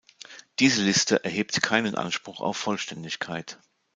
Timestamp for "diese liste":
0.57-1.23